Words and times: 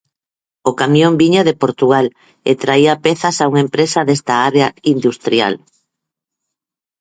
O 0.69 0.71
camión 0.81 1.13
viña 1.21 1.47
de 1.47 1.57
Portugal 1.63 2.05
e 2.49 2.51
traía 2.63 2.93
pezas 3.05 3.35
a 3.39 3.45
unha 3.51 3.63
empresa 3.65 3.99
desta 4.09 4.33
área 4.49 4.67
industrial. 4.93 5.53